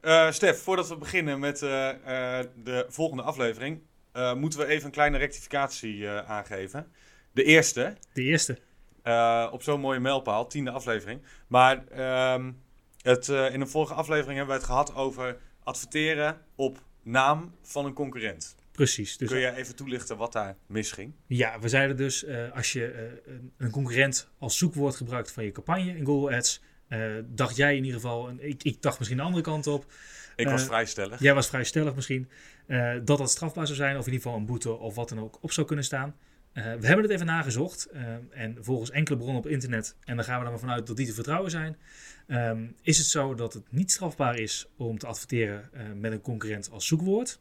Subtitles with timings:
[0.00, 1.88] Eh, Stef, voordat we beginnen met eh,
[2.38, 3.80] eh, de volgende aflevering,
[4.36, 6.86] moeten we even een kleine rectificatie aangeven.
[7.32, 8.58] De eerste, De eerste.
[9.52, 11.20] op zo'n mooie mijlpaal, tiende aflevering.
[11.46, 12.52] Maar ehm,
[13.02, 17.92] het, in een vorige aflevering hebben we het gehad over adverteren op naam van een
[17.92, 18.54] concurrent.
[18.72, 19.16] Precies.
[19.16, 21.12] Dus Kun je even toelichten wat daar misging?
[21.26, 23.20] ja, we zeiden dus, als je
[23.56, 26.62] een, concurrent als zoekwoord gebruikt van je campagne in Google Ads,
[27.26, 29.92] dacht jij in ieder geval, en ik, ik dacht misschien de andere kant op,
[30.36, 31.20] Ik was Eh, vrij stellig.
[31.20, 32.28] jij was vrij stellig misschien,
[32.66, 35.20] eh, dat dat strafbaar zou zijn, of in ieder geval een boete of wat dan
[35.20, 36.16] ook op zou kunnen staan.
[36.52, 40.24] Eh, we hebben het even nagezocht eh, en volgens enkele bronnen op internet, en daar
[40.24, 41.76] gaan we er maar vanuit dat die te vertrouwen zijn,
[42.26, 46.20] ehm, is het zo dat het niet strafbaar is om te adverteren eh, met een
[46.20, 47.40] concurrent als zoekwoord.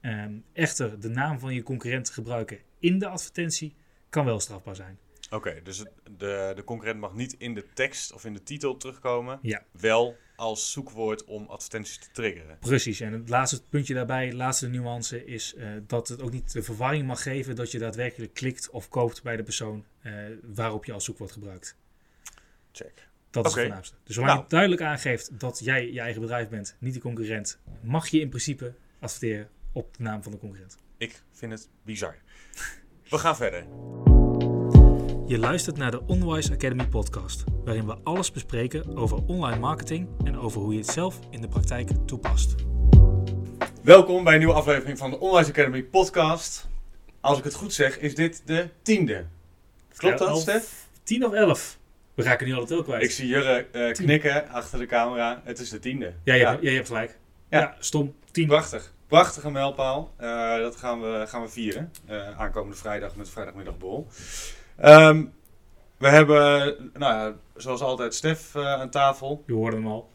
[0.00, 3.74] Ehm, echter, de naam van je concurrent gebruiken in de advertentie
[4.08, 4.98] kan wel strafbaar zijn.
[5.30, 5.78] Oké, dus
[6.18, 9.38] de, de concurrent mag niet in de tekst of in de titel terugkomen.
[9.42, 9.62] Ja.
[9.70, 12.58] Wel als zoekwoord om advertenties te triggeren.
[12.58, 16.52] Precies, en het laatste puntje daarbij, de laatste nuance, is eh, dat het ook niet
[16.52, 20.12] de verwarring mag geven dat je daadwerkelijk klikt of koopt bij de persoon eh,
[20.42, 21.76] waarop je als zoekwoord gebruikt.
[22.72, 23.08] Check.
[23.30, 23.96] Dat is het voornaamste.
[24.04, 24.44] Dus zolang Nou.
[24.44, 28.28] je duidelijk aangeeft dat jij je eigen bedrijf bent, niet de concurrent, mag je in
[28.28, 30.76] principe adverteren op de naam van de concurrent.
[30.96, 32.16] Ik vind het bizar.
[33.08, 33.66] We gaan verder.
[35.26, 40.38] Je luistert naar de Onwise Academy podcast, waarin we alles bespreken over online marketing en
[40.38, 42.54] over hoe je het zelf in de praktijk toepast.
[43.82, 46.68] Welkom bij een nieuwe aflevering van de Online Academy podcast.
[47.20, 49.24] Als ik het goed zeg, is dit de tiende.
[49.96, 50.40] Klopt dat, Elf.
[50.40, 50.88] Stef?
[51.02, 51.78] 10 of 11?
[52.14, 53.02] We raken nu al het ook kwijt.
[53.02, 55.40] Ik zie Jurre eh, knikken achter de camera.
[55.44, 56.12] Het is de tiende.
[56.24, 57.18] Ja, je, Hebt, ja, je hebt gelijk.
[57.48, 57.58] Ja.
[57.60, 58.14] Ja, stom.
[58.30, 58.46] 10.
[58.46, 58.92] Prachtig.
[59.06, 60.12] Prachtige mijlpaal.
[60.16, 61.90] Eh, dat gaan we, gaan we vieren.
[62.06, 64.06] Eh, aankomende vrijdag met vrijdagmiddagborrel.
[64.76, 65.24] Ehm
[65.98, 69.42] we hebben, nou ja, zoals altijd, Stef eh, aan tafel.
[69.46, 70.10] Je hoorde hem al.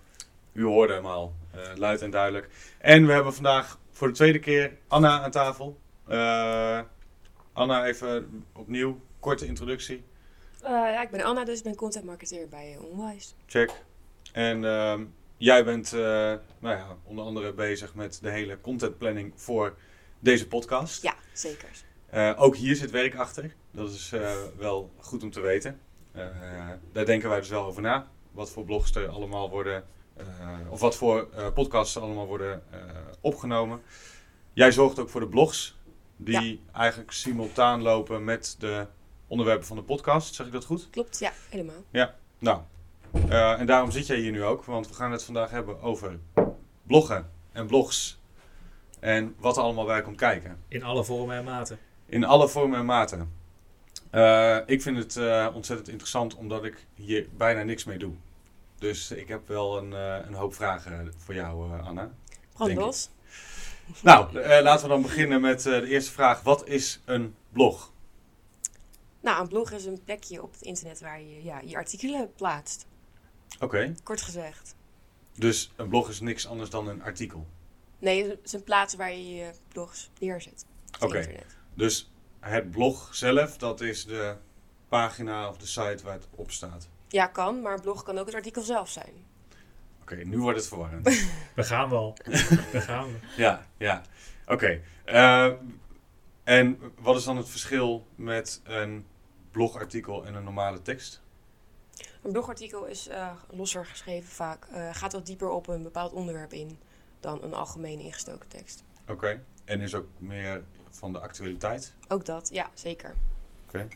[0.54, 2.50] U hoorde hem al, eh, luid en duidelijk.
[2.78, 5.80] En we hebben vandaag voor de tweede keer Anna aan tafel.
[6.08, 6.80] Eh,
[7.54, 10.04] Anna, even opnieuw, korte introductie.
[10.62, 13.34] Eh, ja, ik ben Anna, dus ik ben content marketeer bij Onwise.
[13.46, 13.72] Check.
[14.32, 15.06] En ehm,
[15.38, 16.00] jij bent eh,
[16.60, 19.78] nou ja, onder andere bezig met de hele content planning voor
[20.20, 21.02] deze podcast.
[21.04, 21.70] Ja, zeker.
[22.10, 23.56] Eh, ook hier zit werk achter.
[23.72, 25.80] Dat is eh, wel goed om te weten.
[26.12, 26.26] Eh,
[26.92, 28.08] daar denken wij dus wel over na.
[28.32, 29.84] Wat voor blogs er allemaal worden,
[30.16, 30.26] eh,
[30.70, 32.80] of wat voor eh, podcasts er allemaal worden eh,
[33.22, 33.82] opgenomen.
[34.54, 35.78] Jij zorgt ook voor de blogs,
[36.18, 38.88] die eigenlijk simultaan lopen met de
[39.28, 40.36] onderwerpen van de podcast.
[40.36, 40.90] Zeg ik dat goed?
[40.90, 41.84] Klopt, ja, helemaal.
[42.40, 42.62] Nou,
[43.30, 46.20] eh, en daarom zit jij hier nu ook, want we gaan het vandaag hebben over
[46.84, 48.20] bloggen en blogs.
[49.00, 50.64] En wat er allemaal bij komt kijken.
[50.68, 51.80] In alle vormen en maten.
[52.10, 53.34] In alle vormen en maten.
[54.10, 58.14] Eh, ik vind het eh, ontzettend interessant omdat ik hier bijna niks mee doe.
[58.78, 62.12] Dus ik heb wel een, eh, een hoop vragen voor jou, Anna.
[62.54, 62.78] Brand Denk ik.
[62.86, 63.10] los.
[64.02, 66.42] Nou, laten we dan beginnen met de eerste vraag.
[66.42, 67.92] Wat is een blog?
[69.22, 72.88] Nou, een blog is een plekje op het internet waar je ja, je artikelen plaatst.
[73.60, 74.76] Oké, Kort gezegd.
[75.38, 77.48] dus een blog is niks anders dan een artikel.
[78.00, 80.66] Nee, het is een plaats waar je je blogs neerzet.
[81.00, 81.30] Oké.
[81.80, 84.36] Dus het blog zelf, dat is de
[84.88, 86.90] pagina of de site waar het op staat.
[87.08, 89.14] Ja, kan, maar een blog kan ook het artikel zelf zijn.
[90.02, 91.08] Oké, nu wordt het verwarrend.
[91.56, 92.18] We gaan wel.
[92.72, 93.18] We gaan we.
[93.38, 94.02] Ja, ja.
[94.48, 94.82] Oké.
[95.06, 95.52] Eh,
[96.44, 99.06] en wat is dan het verschil met een
[99.52, 101.22] blogartikel en een normale tekst?
[102.24, 104.66] Een blogartikel is eh, losser geschreven vaak.
[104.66, 106.80] eh, gaat wat dieper op een bepaald onderwerp in
[107.20, 108.84] dan een algemeen ingestoken tekst.
[109.08, 109.44] Oké.
[109.70, 111.96] En is ook meer van de actualiteit?
[112.08, 113.16] Ook dat, ja, zeker.
[113.68, 113.88] Oké.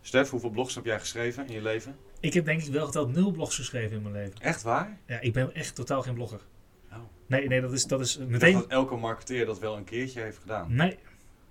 [0.00, 1.96] Stef, hoeveel blogs heb jij geschreven in je leven?
[2.20, 4.40] Ik heb denk ik wel geteld nul blogs geschreven in mijn leven.
[4.40, 4.98] Echt waar?
[5.06, 6.40] Ja, ik ben echt totaal geen blogger.
[6.92, 6.98] Oh.
[7.26, 8.52] Nee, nee, dat is, dat is meteen...
[8.52, 10.74] dat elke marketeer dat wel een keertje heeft gedaan.
[10.74, 10.98] Nee.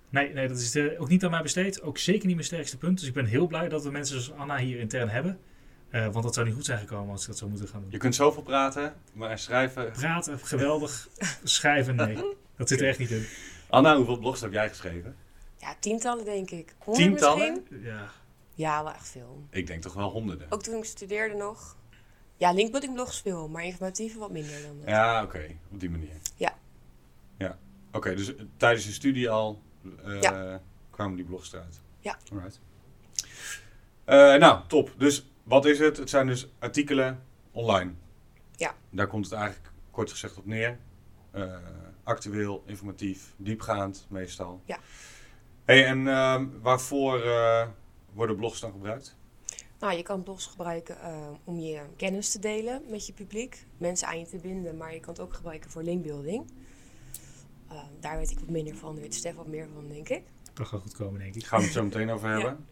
[0.08, 1.82] Nee, nee, dat is ook niet aan mij besteed.
[1.82, 2.98] Ook zeker niet mijn sterkste punt.
[2.98, 5.38] Dus ik ben heel blij dat we mensen zoals Anna hier intern hebben.
[5.90, 7.90] Eh, want dat zou niet goed zijn gekomen als ik dat zou moeten gaan doen.
[7.90, 9.92] Je kunt zoveel praten, maar schrijven...
[9.92, 11.08] Praten, geweldig.
[11.44, 12.18] Schrijven, nee.
[12.56, 13.26] Dat zit er echt niet in.
[13.68, 15.16] Anna, hoeveel blogs heb jij geschreven?
[15.56, 16.74] Ja, tientallen denk ik.
[16.78, 17.52] Honderd Tientallen?
[17.52, 17.82] misschien?
[17.82, 18.10] Ja.
[18.54, 19.42] Ja, wel echt veel.
[19.50, 20.46] Ik denk toch wel honderden.
[20.50, 21.76] Ook toen ik studeerde nog.
[22.36, 24.88] Ja, linkbuilding blogs veel, maar informatieve wat minder dan dat.
[24.88, 25.46] Ja, oké.
[25.72, 26.16] Op die manier.
[26.36, 26.54] Ja.
[27.38, 27.58] Ja.
[27.92, 29.62] Oké, dus eh, tijdens je studie al
[30.04, 30.60] eh, Ja.
[30.90, 31.80] kwamen die blogs eruit?
[32.00, 32.18] Ja.
[32.32, 32.60] Alright.
[34.04, 34.94] Eh, nou, top.
[34.98, 35.96] Dus wat is het?
[35.96, 37.92] Het zijn dus artikelen online.
[38.56, 38.74] Ja.
[38.90, 40.78] Daar komt het eigenlijk kort gezegd op neer.
[41.30, 41.56] Eh,
[42.02, 44.60] actueel, informatief, diepgaand meestal.
[44.64, 44.78] Ja.
[45.64, 47.68] Hey, en ehm, waarvoor eh,
[48.12, 49.16] worden blogs dan gebruikt?
[49.78, 54.08] Nou, je kan blogs gebruiken eh, om je kennis te delen met je publiek, mensen
[54.08, 56.50] aan je te binden, maar je kan het ook gebruiken voor linkbuilding.
[57.72, 60.22] Uh, daar weet ik wat minder van, daar weet Stef wat meer van, denk ik.
[60.52, 61.44] Dat gaat goed komen, denk ik.
[61.44, 62.66] Gaan we het zo meteen over hebben.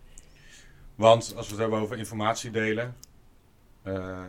[0.99, 2.97] Want als we het hebben over informatie delen,
[3.85, 4.25] uh,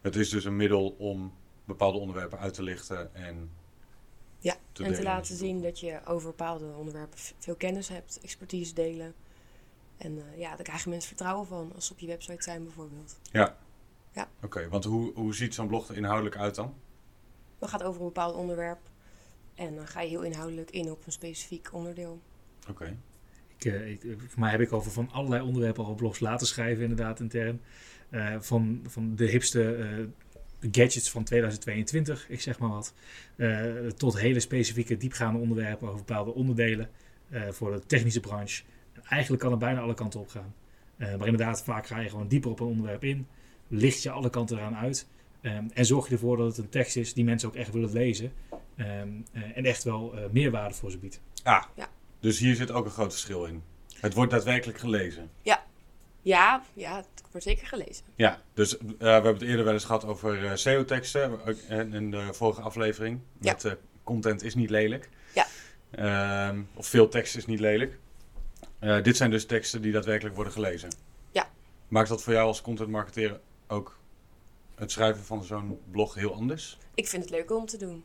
[0.00, 1.32] het is dus een middel om
[1.64, 3.50] bepaalde onderwerpen uit te lichten en
[4.38, 8.74] ja, te en te laten zien dat je over bepaalde onderwerpen veel kennis hebt, expertise
[8.74, 9.14] delen.
[9.96, 13.18] En uh, ja, daar krijgen mensen vertrouwen van als ze op je website zijn bijvoorbeeld.
[13.22, 13.56] Ja.
[14.12, 14.28] ja.
[14.42, 16.74] Oké, want hoe, hoe ziet zo'n blog er inhoudelijk uit dan?
[17.58, 18.80] Dat gaat over een bepaald onderwerp.
[19.54, 22.20] En dan ga je heel inhoudelijk in op een specifiek onderdeel.
[22.68, 22.96] Oké.
[23.64, 27.20] Ik, ik, voor mij heb ik over van allerlei onderwerpen al blogs laten schrijven, inderdaad,
[27.20, 27.60] intern.
[28.10, 30.06] Uh, van, van de hipste uh,
[30.72, 32.94] gadgets van 2022, ik zeg maar wat.
[33.96, 36.88] tot hele specifieke, diepgaande onderwerpen over bepaalde onderdelen
[37.50, 38.62] voor de technische branche
[39.08, 40.54] eigenlijk kan het bijna alle kanten op gaan.
[40.96, 43.26] Uh, maar inderdaad, vaak ga je gewoon dieper op een onderwerp in.
[43.68, 45.08] Licht je alle kanten eraan uit.
[45.42, 47.92] Um, en zorg je ervoor dat het een tekst is die mensen ook echt willen
[47.92, 48.32] lezen.
[48.76, 51.20] Um, uh, en echt wel uh, meerwaarde voor ze biedt.
[51.42, 51.88] Ah, ja.
[52.24, 53.62] Dus hier zit ook een groot verschil in.
[54.00, 55.30] Het wordt daadwerkelijk gelezen.
[55.42, 55.64] Ja,
[56.22, 58.04] ja, ja het wordt zeker gelezen.
[58.14, 63.20] Ja, dus we hebben het eerder wel eens gehad over SEO-teksten in de vorige aflevering.
[63.38, 63.76] Met ja.
[64.02, 65.08] content is niet lelijk.
[65.34, 66.48] Ja.
[66.48, 67.98] Um, of veel tekst is niet lelijk.
[68.80, 70.90] Uh, dit zijn dus teksten die daadwerkelijk worden gelezen.
[71.30, 71.48] Ja.
[71.88, 73.98] Maakt dat voor jou als content marketeer ook
[74.74, 76.78] het schrijven van zo'n blog heel anders?
[76.94, 78.04] Ik vind het leuk om te doen.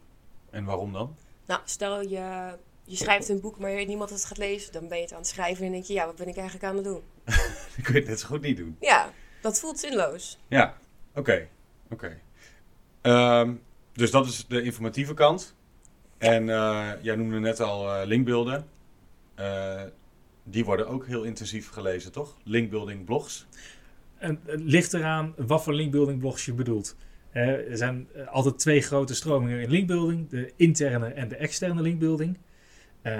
[0.49, 1.15] En waarom dan?
[1.45, 2.55] Nou, stel je,
[2.89, 4.71] je schrijft een boek, maar niemand het gaat lezen.
[4.71, 6.65] Dan ben je het aan het schrijven en denk je, ja, wat ben ik eigenlijk
[6.65, 7.01] aan het doen?
[7.77, 8.75] ik weet het net zo goed niet doen.
[8.79, 10.39] Ja, dat voelt zinloos.
[10.47, 10.77] Ja,
[11.15, 11.47] oké.
[11.89, 12.19] oké.
[13.01, 13.53] Ehm,
[13.93, 15.55] dus dat is de informatieve kant.
[16.17, 18.67] En uh, jij noemde net al uh, linkbeelden
[20.51, 22.37] die worden ook heel intensief gelezen, toch?
[22.43, 23.47] Linkbuilding blogs.
[24.17, 26.95] En het ligt eraan wat voor linkbuilding blogs je bedoelt.
[27.31, 32.37] er zijn eh, altijd twee grote stromingen in linkbuilding: de interne en de externe linkbuilding.
[33.03, 33.13] Uh,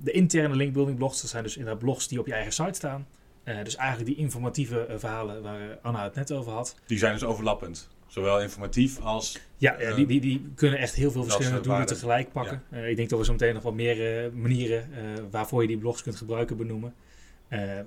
[0.00, 3.06] de interne linkbuilding blogs, dat zijn dus inderdaad blogs die op je eigen site staan.
[3.44, 6.76] Uh, dus eigenlijk die informatieve verhalen waar Anna het net over had.
[6.86, 7.88] Die zijn dus overlappend.
[8.06, 9.38] Zowel informatief als.
[9.56, 12.62] Ja, uh, die, die, die kunnen echt heel veel verschillende doelen tegelijk pakken.
[12.70, 12.78] Ja.
[12.78, 14.90] Uh, ik denk dat we zo meteen nog wat meer uh, manieren
[15.30, 16.94] waarvoor je die blogs kunt gebruiken benoemen.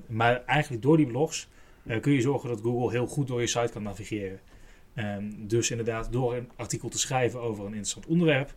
[0.07, 1.47] maar eigenlijk door die blogs
[2.01, 4.39] kun je zorgen dat Google heel goed door je site kan navigeren.
[4.95, 8.53] Um, dus inderdaad, door een artikel te schrijven over een interessant onderwerp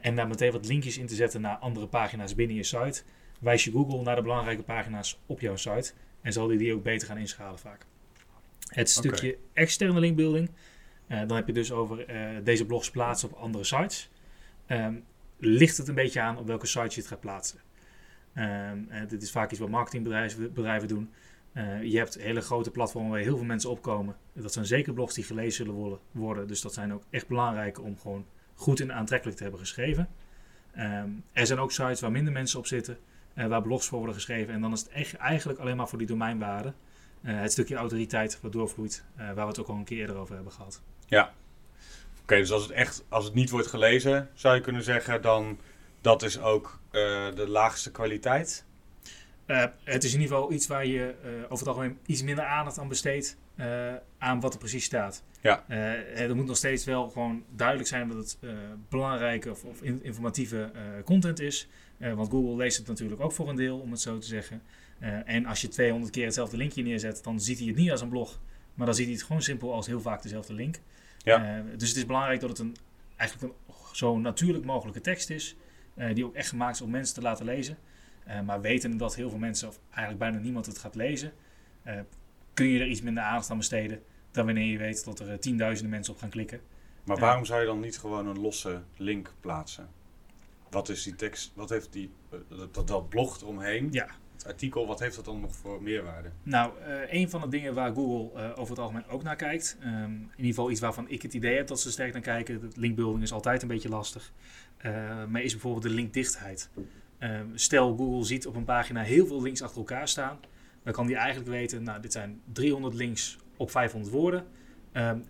[0.00, 3.02] en daar meteen wat linkjes in te zetten naar andere pagina's binnen je site,
[3.40, 6.82] wijs je Google naar de belangrijke pagina's op jouw site en zal die die ook
[6.82, 7.86] beter gaan inschalen vaak.
[8.66, 9.40] Het stukje okay.
[9.52, 10.50] externe linkbuilding.
[11.08, 14.10] Uh, dan heb je dus over uh, deze blogs plaatsen op andere sites.
[14.68, 15.04] Um,
[15.38, 17.58] ligt het een beetje aan op welke site je het gaat plaatsen.
[18.34, 21.10] Um, uh, dit is vaak iets wat marketingbedrijven bedrijven doen.
[21.82, 24.16] je hebt hele grote platformen waar heel veel mensen opkomen.
[24.32, 26.48] Dat zijn zeker blogs die gelezen zullen worden.
[26.48, 28.26] Dus dat zijn ook echt belangrijk om gewoon
[28.62, 30.08] goed en aantrekkelijk te hebben geschreven.
[30.78, 32.98] Um, er zijn ook sites waar minder mensen op zitten.
[33.34, 34.54] waar blogs voor worden geschreven.
[34.54, 36.72] En dan is het echt, eigenlijk alleen maar voor die domeinwaarde.
[37.22, 39.04] het stukje autoriteit wat doorvloeit.
[39.16, 40.82] waar we het ook al een keer eerder over hebben gehad.
[41.06, 41.32] Ja.
[42.22, 45.58] Oké, dus als het echt, als het niet wordt gelezen, zou je kunnen zeggen, dan
[46.00, 48.64] dat is ook de laagste kwaliteit?
[49.52, 52.44] Uh, het is in ieder geval iets waar je uh, over het algemeen iets minder
[52.44, 53.36] aandacht aan besteedt
[54.18, 55.22] aan wat er precies staat.
[55.40, 55.68] Ja.
[55.68, 58.38] er moet nog steeds wel gewoon duidelijk zijn dat het
[58.88, 60.70] belangrijke of, of in, informatieve
[61.04, 61.68] content is.
[61.98, 64.62] want Google leest het natuurlijk ook voor een deel, om het zo te zeggen.
[65.24, 68.08] en als je 200 keer hetzelfde linkje neerzet, dan ziet hij het niet als een
[68.08, 68.40] blog.
[68.74, 70.80] Maar dan ziet hij het gewoon simpel als heel vaak dezelfde link.
[71.18, 71.64] Ja.
[71.76, 72.76] Dus het is belangrijk dat het een,
[73.16, 75.56] eigenlijk een zo natuurlijk mogelijke tekst is.
[76.14, 77.78] Die ook echt gemaakt is om mensen te laten lezen.
[78.28, 81.32] Uh, maar weten dat heel veel mensen, of eigenlijk bijna niemand het gaat lezen,
[82.54, 85.90] kun je er iets minder aandacht aan besteden dan wanneer je weet dat er tienduizenden
[85.90, 86.60] mensen op gaan klikken.
[87.04, 89.88] Maar waarom zou je dan niet gewoon een losse link plaatsen?
[90.70, 92.10] Wat is die tekst, wat heeft die,
[92.72, 93.88] dat, dat blog omheen?
[93.90, 94.08] Ja
[94.46, 96.30] artikel, wat heeft dat dan nog voor meerwaarde?
[96.42, 99.76] Nou, uh, een van de dingen waar Google uh, over het algemeen ook naar kijkt,
[99.84, 102.72] um, in ieder geval iets waarvan ik het idee heb dat ze sterk naar kijken,
[102.74, 104.32] linkbuilding is altijd een beetje lastig,
[104.86, 106.70] uh, maar is bijvoorbeeld de linkdichtheid.
[107.22, 110.40] Ehm, stel Google ziet op een pagina heel veel links achter elkaar staan,
[110.82, 114.46] dan kan die eigenlijk weten, nou dit zijn 300 links op 500 woorden.
[114.92, 115.24] Um,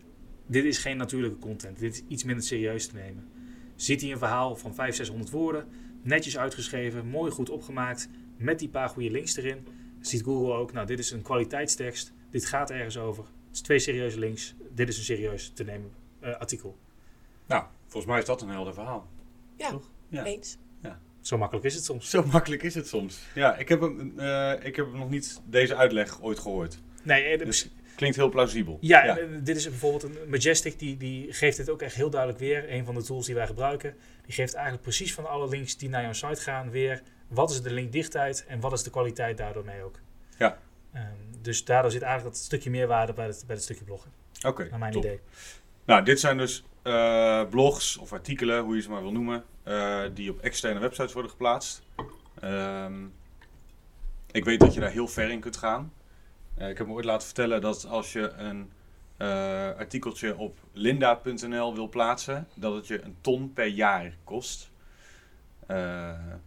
[0.46, 3.28] dit is geen natuurlijke content, dit is iets minder serieus te nemen.
[3.76, 5.68] Ziet hij een verhaal van 500, 600 woorden,
[6.02, 9.66] netjes uitgeschreven, mooi goed opgemaakt, met die paar goede links erin,
[10.00, 13.24] ziet Google ook, nou dit is een kwaliteitstekst, dit gaat ergens over.
[13.24, 15.90] Het is twee serieuze links, dit is een serieus te nemen
[16.22, 16.78] uh, artikel.
[17.46, 19.08] Nou, volgens mij is dat een helder verhaal.
[19.56, 19.90] Ja, Toch?
[20.08, 20.24] ja.
[20.24, 20.58] eens.
[21.22, 22.10] Zo makkelijk is het soms.
[22.10, 23.18] Zo makkelijk is het soms.
[23.34, 26.78] Ja, ik heb, hem, uh, ik heb nog niet deze uitleg ooit gehoord.
[27.02, 28.78] Nee, eh, Dus klinkt heel plausibel.
[28.80, 32.10] Ja, en, eh, dit is bijvoorbeeld een Majestic, die, die geeft dit ook echt heel
[32.10, 32.72] duidelijk weer.
[32.72, 33.94] Een van de tools die wij gebruiken.
[34.24, 37.02] Die geeft eigenlijk precies van alle links die naar jouw site gaan weer.
[37.28, 39.98] Wat is de linkdichtheid en wat is de kwaliteit daardoor mee ook.
[40.38, 40.58] Ja.
[40.92, 41.04] Ehm,
[41.42, 44.10] dus daardoor zit eigenlijk dat stukje meerwaarde bij het, bij het stukje bloggen.
[44.46, 45.04] Oké, Naar mijn top.
[45.04, 45.20] idee.
[45.84, 50.02] Nou, dit zijn dus eh, blogs of artikelen, hoe je ze maar wil noemen, eh,
[50.14, 51.82] die op externe websites worden geplaatst.
[52.40, 53.04] Ehm,
[54.30, 55.92] ik weet dat je daar heel ver in kunt gaan.
[56.54, 58.70] Eh, ik heb me ooit laten vertellen dat als je een
[59.78, 64.70] artikeltje op linda.nl wil plaatsen, dat het je een ton per jaar kost.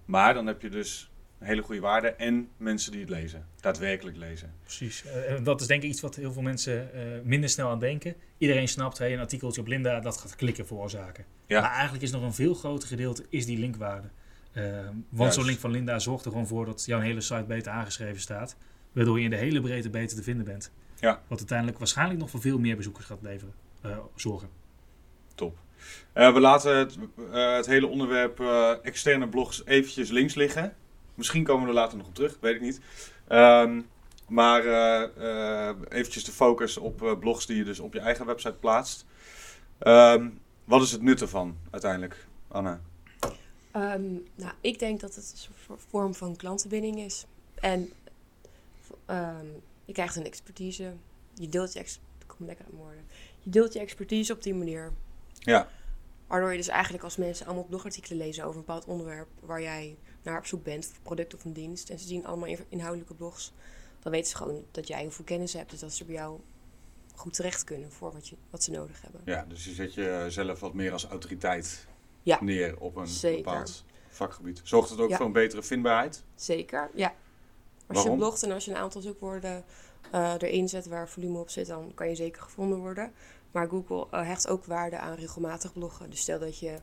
[0.06, 1.10] Maar dan heb je dus
[1.46, 4.54] hele goede waarde en mensen die het lezen, daadwerkelijk lezen.
[4.64, 5.06] Precies.
[5.06, 8.16] Eh, dat is denk ik iets wat heel veel mensen eh, minder snel aan denken.
[8.38, 11.26] Iedereen snapt, hey, een artikeltje op Linda, dat gaat klikken veroorzaken.
[11.46, 11.62] Ja.
[11.62, 14.08] Maar eigenlijk is nog een veel groter gedeelte is die linkwaarde.
[14.52, 14.64] Eh,
[15.10, 18.22] want zo'n link van Linda zorgt er gewoon voor dat jouw hele site beter aangeschreven
[18.22, 18.58] staat.
[18.92, 20.72] Waardoor je in de hele breedte beter te vinden bent.
[21.00, 21.22] Ja.
[21.28, 23.54] Wat uiteindelijk waarschijnlijk nog voor veel meer bezoekers gaat leveren,
[24.16, 24.50] zorgen.
[25.36, 25.58] Top.
[26.14, 26.98] We laten het,
[27.32, 28.40] het hele onderwerp
[28.84, 30.76] externe blogs eventjes links liggen.
[31.16, 32.80] Misschien komen we er later nog op terug, weet ik niet.
[33.28, 33.82] Ehm,
[34.28, 38.54] maar eh, eventjes de focus op eh, blogs die je dus op je eigen website
[38.54, 39.06] plaatst.
[39.78, 40.30] Ehm,
[40.64, 42.82] wat is het nut ervan uiteindelijk, Anna?
[43.72, 47.26] Ehm, nou, ik denk dat het een vorm van klantenbinding is.
[47.56, 47.92] En
[49.86, 50.94] je krijgt een expertise.
[51.34, 53.06] Je deelt je, ex kom lekker aan woorden.
[53.40, 54.92] Je deelt je expertise op die manier.
[55.34, 55.68] Ja.
[56.28, 59.96] Waardoor je dus eigenlijk als mensen allemaal blogartikelen lezen over een bepaald onderwerp waar jij
[60.26, 62.66] naar op zoek bent, voor een product of een dienst, en ze zien allemaal in-
[62.70, 63.54] inhoudelijke blogs,
[64.00, 66.40] dan weten ze gewoon dat jij heel veel kennis hebt, dus dat ze bij jou
[67.16, 69.22] goed terecht kunnen voor wat, je, wat ze nodig hebben.
[69.26, 71.88] Ja, dus je zet jezelf wat meer als autoriteit
[72.24, 72.38] Ja.
[72.44, 73.44] neer op een Zeker.
[73.44, 74.62] bepaald vakgebied.
[74.64, 75.18] Zorgt het ook Ja.
[75.18, 76.24] voor een betere vindbaarheid?
[76.36, 77.08] Zeker, ja.
[77.08, 78.12] Als Waarom?
[78.12, 79.64] je blogt en als je een aantal zoekwoorden
[80.12, 83.14] eh, erin zet waar volume op zit, dan kan je zeker gevonden worden.
[83.52, 86.10] Maar Google eh, hecht ook waarde aan regelmatig bloggen.
[86.10, 86.76] Dus stel dat je,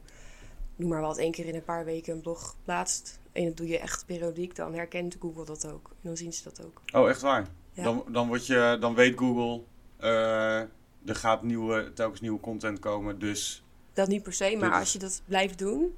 [0.76, 3.18] noem maar wat, één keer in een paar weken een blog plaatst.
[3.32, 5.88] En dat doe je echt periodiek, dan herkent Google dat ook.
[5.90, 6.80] En dan zien ze dat ook.
[6.94, 7.46] Oh, echt waar?
[7.72, 7.82] Ja.
[7.82, 9.62] Dan, dan, word je, dan weet Google,
[9.96, 10.58] eh,
[11.04, 13.62] er gaat nieuwe, telkens nieuwe content komen, dus
[13.92, 15.96] Dat niet per se, maar is- als je dat blijft doen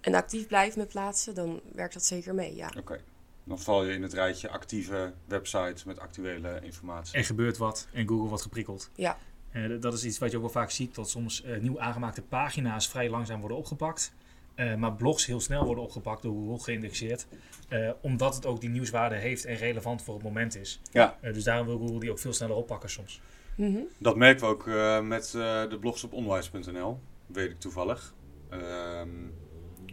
[0.00, 2.70] en actief blijft met plaatsen, dan werkt dat zeker mee, ja.
[2.78, 3.00] oké.
[3.44, 7.16] Dan val je in het rijtje actieve websites met actuele informatie.
[7.18, 8.90] Er gebeurt wat en Google wordt geprikkeld.
[8.94, 9.18] Ja.
[9.50, 12.22] Eh, dat is iets wat je ook wel vaak ziet, dat soms eh, nieuw aangemaakte
[12.22, 14.12] pagina's vrij langzaam worden opgepakt.
[14.54, 17.26] Eh, maar blogs heel snel worden opgepakt door Google geïndexeerd.
[17.68, 20.80] eh, omdat het ook die nieuwswaarde heeft en relevant voor het moment is.
[20.92, 21.18] Ja.
[21.20, 23.20] Eh, dus daarom wil Google die ook veel sneller oppakken soms.
[23.54, 23.78] Mhm.
[23.98, 28.14] Dat merken we ook eh, met eh, de blogs op onwise.nl, weet ik toevallig.
[28.48, 29.08] Ehm,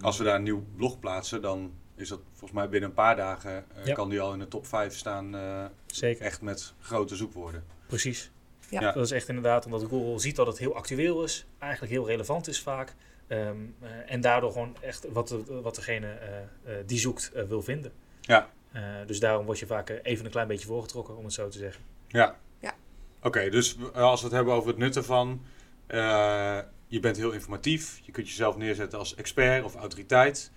[0.02, 3.16] als we daar een nieuw blog plaatsen, dan is dat volgens mij binnen een paar
[3.16, 3.94] dagen eh, Ja.
[3.94, 6.26] kan die al in de top 5 staan, eh, Zeker.
[6.26, 7.64] echt met grote zoekwoorden.
[7.88, 8.32] Precies.
[8.70, 8.82] Ja.
[8.82, 8.92] Ja.
[8.92, 12.48] Dat is echt inderdaad omdat Google ziet dat het heel actueel is, eigenlijk heel relevant
[12.48, 12.96] is vaak.
[13.27, 17.91] Ehm, eh, en daardoor gewoon echt wat, wat degene eh, eh, die zoekt wil vinden.
[18.22, 18.50] Ja.
[18.72, 21.57] Eh, dus daarom word je vaak even een klein beetje voorgetrokken, om het zo te
[21.57, 21.84] zeggen.
[22.07, 22.36] Ja.
[22.60, 22.74] Ja.
[23.22, 25.41] Oké, dus als we het hebben over het nut ervan.
[25.88, 28.00] eh, je bent heel informatief.
[28.03, 30.51] Je kunt jezelf neerzetten als expert of autoriteit.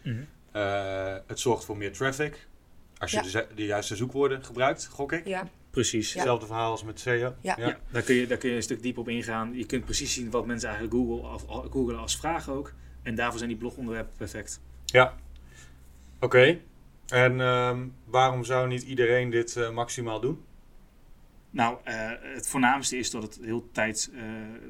[0.53, 2.47] Eh, het zorgt voor meer traffic.
[2.99, 3.23] Als je Ja.
[3.23, 5.27] de, de juiste zoekwoorden gebruikt, gok ik.
[5.27, 6.13] Ja, Precies.
[6.13, 6.19] Ja.
[6.19, 7.35] Hetzelfde verhaal als met SEO.
[7.41, 7.55] Ja.
[7.59, 9.55] Ja, daar, kun je, daar kun je een stuk dieper op ingaan.
[9.55, 11.39] Je kunt precies zien wat mensen eigenlijk Google
[11.71, 12.73] googelen als vraag ook.
[13.03, 14.61] En daarvoor zijn die blogonderwerpen perfect.
[14.85, 15.15] Ja.
[16.21, 16.59] Oké.
[17.07, 20.45] En ehm, waarom zou niet iedereen dit eh, maximaal doen?
[21.51, 24.23] Nou, eh, het voornaamste is dat het heel tijds, eh,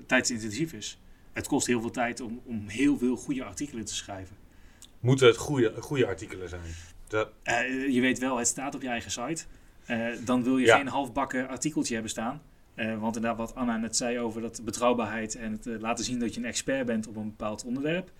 [0.06, 1.00] tijdsintensief is.
[1.32, 4.36] Het kost heel veel tijd om, om heel veel goede artikelen te schrijven.
[5.00, 6.74] Moeten het goede, goede artikelen zijn?
[7.08, 9.44] Dat, Eh, je weet wel, het staat op je eigen site.
[9.90, 10.76] Eh, dan wil je Ja.
[10.76, 12.42] geen halfbakken artikeltje hebben staan.
[12.74, 16.18] Eh, want inderdaad, wat Anna net zei over dat betrouwbaarheid en het eh, laten zien
[16.18, 18.10] dat je een expert bent op een bepaald onderwerp.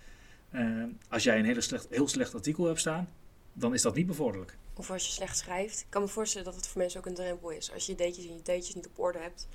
[1.09, 3.09] Als jij een hele slecht, heel slecht artikel hebt staan,
[3.53, 4.57] dan is dat niet bevorderlijk.
[4.73, 5.79] Of als je slecht schrijft.
[5.79, 7.71] Ik kan me voorstellen dat het voor mensen ook een drempel is.
[7.73, 9.47] Als je je datejes en je datejes niet op orde hebt.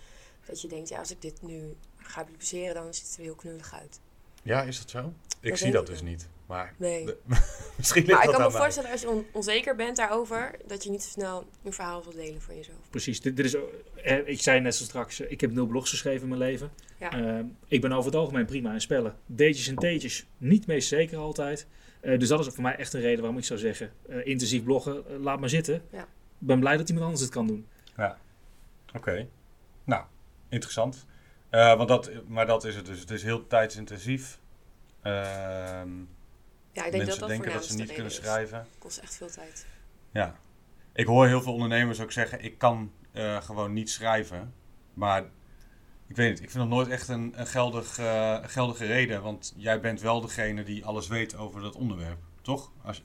[0.47, 3.35] Dat je denkt, ja, als ik dit nu ga publiceren, dan ziet het er heel
[3.35, 4.01] knullig uit.
[4.43, 5.13] ja, is dat zo?
[5.41, 6.29] Ik Dat zie dat dus niet.
[6.47, 7.05] Maar Nee.
[7.05, 7.19] de-
[7.77, 8.61] misschien Maar ik kan me mij.
[8.61, 12.15] voorstellen als je on- onzeker bent daarover, dat je niet zo snel een verhaal wilt
[12.17, 12.77] delen van jezelf.
[12.91, 13.57] Precies, dit, dit is,
[14.03, 16.71] eh, ik zei net zo straks, eh, ik heb nul blogs geschreven in mijn leven.
[16.99, 17.11] Ja.
[17.39, 19.17] Eh, ik ben over het algemeen prima in spellen.
[19.27, 21.67] D'tjes en T'tjes, niet meest zeker altijd.
[22.01, 24.63] Eh, dus dat is voor mij echt een reden waarom ik zou zeggen, eh, intensief
[24.65, 25.83] bloggen, eh, laat maar zitten.
[25.91, 26.03] Ja.
[26.41, 27.67] Ik ben blij dat iemand anders het kan doen.
[28.95, 29.29] Oké.
[29.85, 30.05] Nou,
[30.49, 31.07] interessant.
[31.51, 33.01] Eh, want dat, maar dat is het dus.
[33.01, 34.39] Het is heel tijdsintensief.
[35.03, 35.89] Ehm,
[36.77, 38.17] Ja, ik denk mensen dat dat denken dat ze voornaamste niet kunnen is.
[38.17, 38.59] schrijven.
[38.59, 39.67] Het kost echt veel tijd.
[40.11, 40.39] Ja.
[40.93, 44.55] Ik hoor heel veel ondernemers ook zeggen: ik kan eh, gewoon niet schrijven.
[44.95, 45.23] Maar
[46.07, 49.23] ik weet niet, ik vind dat nooit echt een, een geldig, eh, geldige reden.
[49.23, 52.73] Want jij bent wel degene die alles weet over dat onderwerp, toch?
[52.83, 53.03] Als,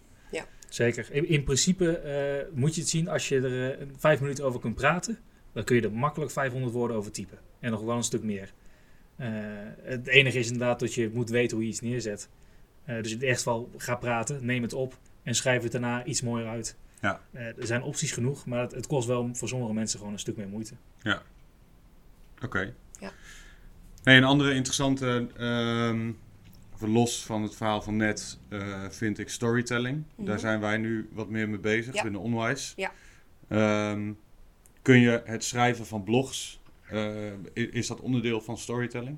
[0.74, 1.08] Zeker.
[1.12, 4.76] In, in principe eh, moet je het zien als je er vijf minuten over kunt
[4.76, 5.18] praten.
[5.54, 7.38] Dan kun je er makkelijk 500 woorden over typen.
[7.60, 8.54] En nog wel een stuk meer.
[9.16, 9.30] Eh,
[9.82, 12.30] het enige is inderdaad dat je moet weten hoe je iets neerzet.
[12.86, 16.06] Eh, dus in het eerste geval ga praten, neem het op en schrijf het daarna
[16.06, 16.76] iets mooier uit.
[17.02, 17.22] Ja.
[17.32, 20.20] Eh, er zijn opties genoeg, maar het, het kost wel voor sommige mensen gewoon een
[20.20, 20.74] stuk meer moeite.
[22.44, 22.74] Oké.
[23.00, 23.12] Ja.
[24.04, 26.12] Nee, een andere interessante, ehm,
[26.76, 30.04] even los van het verhaal van net, eh, vind ik storytelling.
[30.16, 30.38] Daar Mhm.
[30.40, 32.04] zijn wij nu wat meer mee bezig Ja.
[32.04, 32.74] binnen Onwise.
[32.76, 32.92] Ja.
[33.48, 34.12] Ehm,
[34.82, 36.60] kun je het schrijven van blogs,
[36.90, 39.18] eh, is dat onderdeel van storytelling?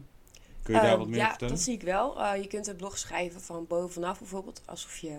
[0.63, 1.53] Kun je daar Ehm, wat meer ja, vertellen?
[1.53, 2.21] dat zie ik wel.
[2.23, 5.17] Eh, je kunt een blog schrijven van bovenaf bijvoorbeeld, alsof je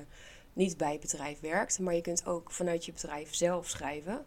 [0.52, 1.78] niet bij het bedrijf werkt.
[1.78, 4.24] Maar je kunt ook vanuit je bedrijf zelf schrijven.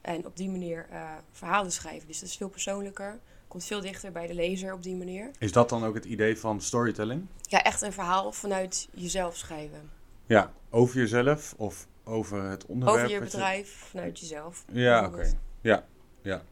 [0.00, 2.06] En op die manier eh, verhalen schrijven.
[2.06, 3.18] Dus dat is veel persoonlijker.
[3.48, 5.30] Komt veel dichter bij de lezer op die manier.
[5.38, 7.26] Is dat dan ook het idee van storytelling?
[7.40, 9.90] Ja, echt een verhaal vanuit jezelf schrijven.
[10.26, 13.04] Ja, over jezelf of over het onderwerp?
[13.04, 14.64] Over je bedrijf, vanuit jezelf.
[14.72, 15.32] Ja, oké.
[15.60, 15.84] Ja,
[16.22, 16.42] ja.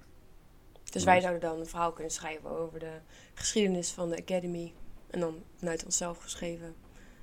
[0.90, 2.92] Dus wij zouden dan een verhaal kunnen schrijven over de
[3.34, 4.72] geschiedenis van de Academy.
[5.10, 6.74] En dan vanuit onszelf geschreven.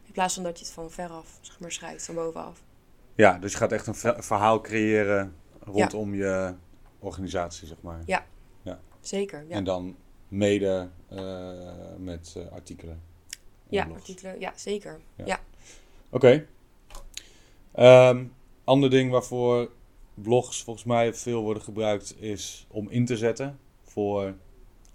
[0.03, 2.61] In plaats van dat je het van veraf zeg maar, schrijft, van bovenaf.
[3.15, 6.53] Ja, dus je gaat echt een ve- verhaal creëren rondom je
[6.99, 8.01] organisatie, zeg maar.
[8.05, 8.25] Ja.
[8.99, 9.55] Zeker, ja.
[9.55, 9.95] En dan
[10.27, 11.51] mede eh,
[11.97, 13.01] met eh, artikelen.
[13.29, 13.37] en
[13.69, 14.39] Ja, artikelen.
[14.39, 14.99] Ja, zeker.
[15.15, 15.25] Ja.
[15.25, 15.39] Ja.
[16.09, 16.45] Oké.
[17.73, 18.25] Ehm,
[18.63, 19.71] ander ding waarvoor
[20.21, 24.35] blogs volgens mij veel worden gebruikt is om in te zetten voor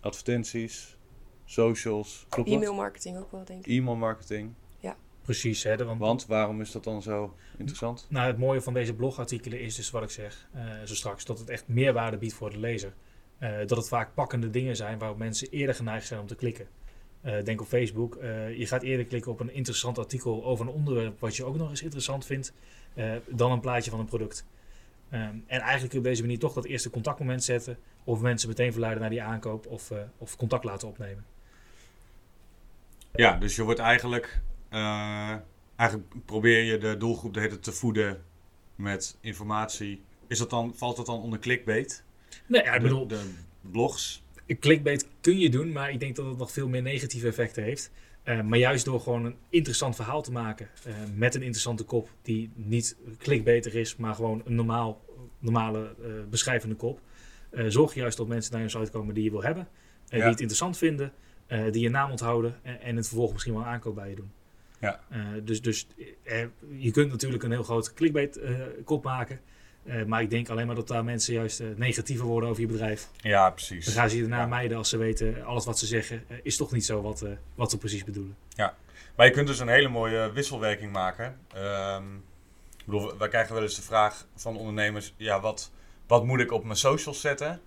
[0.00, 0.96] advertenties,
[1.44, 2.26] socials.
[2.28, 2.58] Klopt dat?
[2.58, 3.78] E-mail marketing ook wel, denk ik.
[3.78, 4.54] E-mail marketing.
[5.22, 8.06] Precies, hè, want, Want waarom is dat dan zo interessant?
[8.08, 11.38] Nou, het mooie van deze blogartikelen is dus wat ik zeg eh, zo straks, dat
[11.38, 12.94] het echt meerwaarde biedt voor de lezer.
[13.38, 16.68] Eh, dat het vaak pakkende dingen zijn waarop mensen eerder geneigd zijn om te klikken.
[17.20, 20.72] Eh, denk op Facebook, eh, je gaat eerder klikken op een interessant artikel over een
[20.72, 22.52] onderwerp wat je ook nog eens interessant vindt,
[22.94, 24.46] eh, dan een plaatje van een product.
[25.12, 29.00] Ehm, en eigenlijk op deze manier toch dat eerste contactmoment zetten, of mensen meteen verleiden
[29.00, 31.24] naar die aankoop of, eh, of contact laten opnemen.
[33.14, 35.34] Ja, dus je wordt eigenlijk, eh,
[35.76, 38.22] eigenlijk probeer je de doelgroep de hele te voeden
[38.74, 40.02] met informatie.
[40.26, 42.04] Is dat dan, valt dat dan onder clickbait?
[42.46, 44.22] Nee, ja, ik De- bedoel, de, blogs?
[44.60, 47.90] clickbait kun je doen, maar ik denk dat het nog veel meer negatieve effecten heeft.
[48.22, 52.08] Eh, maar juist door gewoon een interessant verhaal te maken eh, met een interessante kop
[52.22, 55.04] die niet clickbaitig is, maar gewoon een normaal,
[55.38, 57.00] normale eh, beschrijvende kop,
[57.68, 59.68] zorg je juist dat mensen naar je site komen die je wil hebben,
[60.04, 60.16] Ja.
[60.16, 61.12] die het interessant vinden,
[61.70, 64.30] die je naam onthouden en, en het vervolgens misschien wel een aankoop bij je doen.
[64.80, 65.00] Ja.
[65.42, 65.86] Dus dus
[66.76, 68.40] je kunt natuurlijk een heel groot clickbait
[68.84, 69.40] kop maken.
[69.84, 72.68] Eh, maar ik denk alleen maar dat daar mensen juist eh, negatiever worden over je
[72.68, 73.08] bedrijf.
[73.16, 73.84] Ja, precies.
[73.84, 74.46] Dan gaan ze je daarna Ja.
[74.46, 77.70] mijden als ze weten, alles wat ze zeggen eh, is toch niet zo wat, wat
[77.70, 78.36] ze precies bedoelen.
[79.16, 81.38] Maar je kunt dus een hele mooie wisselwerking maken.
[81.54, 82.14] Ehm,
[82.78, 85.72] ik bedoel, wij krijgen wel eens de vraag van ondernemers: ja, wat,
[86.06, 87.60] wat moet ik op mijn socials zetten?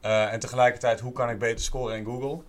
[0.00, 2.42] En tegelijkertijd, hoe kan ik beter scoren in Google?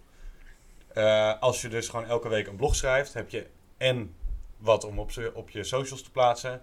[1.39, 3.47] Als je dus gewoon elke week een blog schrijft, heb je
[3.77, 4.13] en
[4.57, 6.61] wat om op, op je socials te plaatsen.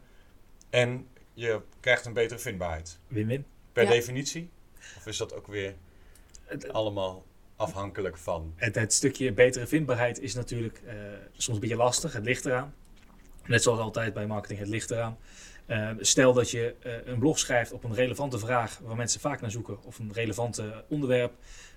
[0.70, 2.98] En je krijgt een betere vindbaarheid.
[3.08, 3.44] Win-win.
[3.72, 3.90] Per Ja.
[3.90, 4.50] definitie?
[4.96, 5.74] Of is dat ook weer
[6.44, 7.24] Het, allemaal
[7.56, 8.52] afhankelijk van?
[8.56, 10.94] het, het stukje betere vindbaarheid is natuurlijk eh,
[11.32, 12.12] soms een beetje lastig.
[12.12, 12.74] Het ligt eraan.
[13.46, 15.18] Net zoals altijd bij marketing, het ligt eraan.
[15.66, 19.40] Eh, stel dat je eh, een blog schrijft op een relevante vraag waar mensen vaak
[19.40, 21.32] naar zoeken, of een relevante onderwerp.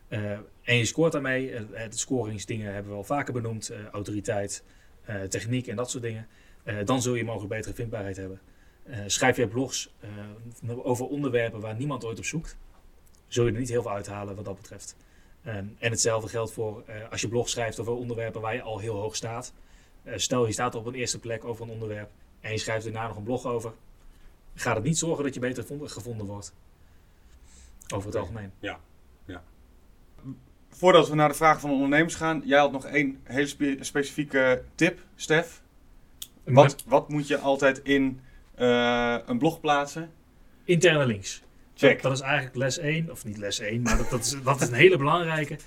[0.08, 0.32] eh,
[0.64, 1.52] en je scoort daarmee.
[1.70, 4.64] de scoringsdingen hebben we al vaker benoemd: eh, autoriteit,
[5.04, 6.28] eh, techniek en dat soort dingen.
[6.64, 8.40] Eh, dan zul je mogelijk betere vindbaarheid hebben.
[8.86, 12.58] Eh, schrijf je blogs eh, over onderwerpen waar niemand ooit op zoekt,
[13.28, 14.96] zul je er niet heel veel uithalen wat dat betreft.
[15.44, 18.80] Ehm, en hetzelfde geldt voor eh, als je blog schrijft over onderwerpen waar je al
[18.80, 19.54] heel hoog staat.
[20.04, 23.08] Eh, stel je staat op een eerste plek over een onderwerp en je schrijft daarna
[23.08, 23.74] nog een blog over.
[24.56, 26.54] Gaat het niet zorgen dat je beter vond- gevonden wordt.
[27.94, 28.52] Over het algemeen.
[30.70, 33.78] Voordat we naar de vragen van de ondernemers gaan, jij had nog één hele spe-
[33.80, 35.62] specifieke tip, Stef.
[36.44, 38.20] Wat, wat moet je altijd in
[38.56, 40.12] eh, een blog plaatsen?
[40.64, 41.44] Interne links.
[41.74, 41.94] Check.
[41.94, 44.62] Dat, dat is eigenlijk les 1, of niet les 1, maar dat, dat, is, dat
[44.62, 45.58] is een hele belangrijke.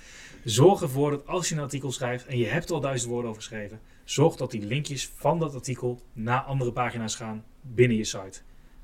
[0.43, 3.41] Zorg ervoor dat als je een artikel schrijft en je hebt al duizend woorden over
[3.41, 8.39] geschreven, zorg dat die linkjes van dat artikel naar andere pagina's gaan binnen je site.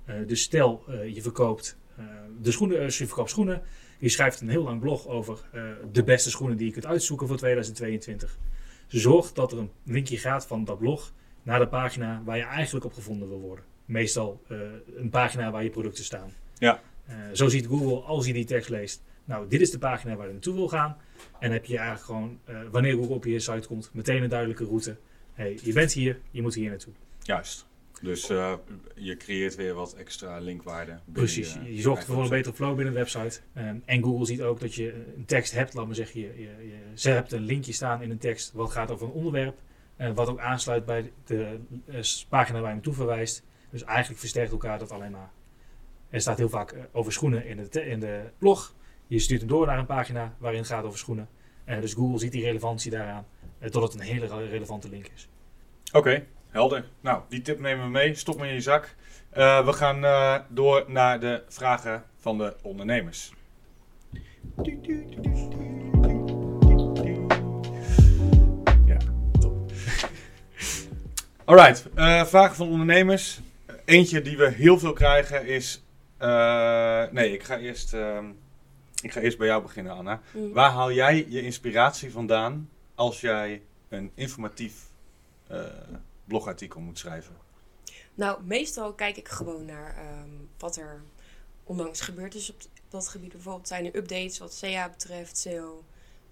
[0.05, 1.77] Eh, dus stel eh, je verkoopt
[2.41, 3.61] de schoenen, je verkoopt schoenen,
[3.99, 5.49] je schrijft een heel lang blog over
[5.91, 8.37] de beste schoenen die je kunt uitzoeken voor 2022.
[8.87, 11.13] Zorg dat er een linkje gaat van dat blog
[11.43, 13.65] naar de pagina waar je eigenlijk op gevonden wil worden.
[13.85, 14.57] Meestal eh,
[14.95, 16.29] een pagina waar je producten staan.
[16.57, 16.81] Ja.
[17.05, 20.27] Eh, zo ziet Google, als je die tekst leest, nou, dit is de pagina waar
[20.27, 20.97] je naartoe wil gaan.
[21.39, 24.65] En heb je eigenlijk gewoon, eh, wanneer Google op je site komt, meteen een duidelijke
[24.65, 24.97] route.
[25.33, 26.93] hey, je bent hier, je moet hier naartoe.
[27.21, 27.65] Juist.
[28.01, 28.27] Dus
[28.95, 30.99] je creëert weer wat extra linkwaarde.
[31.11, 31.53] Precies.
[31.53, 33.39] Je, je zorgt voor een betere flow binnen de website.
[33.57, 35.73] Um, en Google ziet ook dat je een tekst hebt.
[35.73, 38.71] Laat maar zeggen, je, je, je, ze hebt een linkje staan in een tekst wat
[38.71, 39.57] gaat over een onderwerp.
[40.13, 41.59] Wat ook aansluit bij de
[42.29, 43.43] pagina waar je naartoe verwijst.
[43.75, 45.29] Dus eigenlijk versterkt elkaar dat alleen maar.
[46.09, 48.73] Er staat heel vaak over schoenen in de, in de blog.
[49.07, 51.27] Je stuurt hem door naar een pagina waarin het gaat over schoenen.
[51.65, 53.25] dus Google ziet die relevantie daaraan.
[53.59, 55.27] totdat het een hele relevante link is.
[55.91, 56.25] Oké.
[56.49, 56.85] Helder.
[57.01, 58.13] Nou, die tip nemen we mee.
[58.13, 58.95] Stop me in je zak.
[59.37, 63.33] Uh, we gaan uh, door naar de vragen van de ondernemers.
[68.85, 68.97] Ja,
[69.39, 69.71] top.
[71.45, 73.41] Alright, uh, vragen van ondernemers.
[73.85, 75.83] Eentje die we heel veel krijgen is.
[77.11, 78.25] nee, ik ga, eerst, ehm,
[79.01, 80.21] ik ga eerst bij jou beginnen, Anna.
[80.31, 80.53] Mm.
[80.53, 84.73] Waar haal jij je inspiratie vandaan als jij een informatief
[86.25, 87.35] blogartikel moet schrijven?
[88.15, 91.01] Nou, meestal kijk ik gewoon naar um, wat er
[91.63, 93.31] onlangs gebeurd is op dat gebied.
[93.31, 95.83] Bijvoorbeeld zijn er updates wat CA betreft, SEO.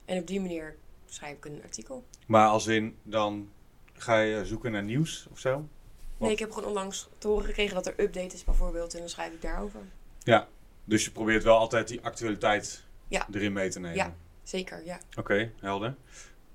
[0.05, 2.03] En op die manier schrijf ik een artikel.
[2.27, 3.49] Maar als in, dan
[3.93, 5.67] ga je zoeken naar nieuws of zo?
[6.17, 8.93] Nee, ik heb gewoon onlangs te horen gekregen dat er update is bijvoorbeeld.
[8.93, 9.79] En dan schrijf ik daarover.
[10.19, 10.47] Ja,
[10.85, 13.27] dus je probeert wel altijd die actualiteit ja.
[13.31, 13.97] erin mee te nemen.
[13.97, 14.99] Ja, zeker, ja.
[15.15, 15.95] Oké, helder.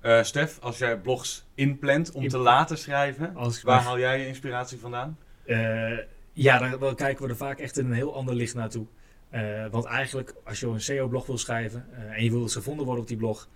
[0.01, 4.79] Uh, Stef, als jij blogs inplant om te laten schrijven, waar haal jij je inspiratie
[4.79, 5.17] vandaan?
[5.45, 5.97] Uh,
[6.33, 8.85] ja, dan, dan, kijken we er vaak echt in een heel ander licht naartoe.
[9.31, 12.85] Uh, want eigenlijk, als je een SEO-blog wil schrijven en je wil dat ze gevonden
[12.85, 13.49] worden op die blog,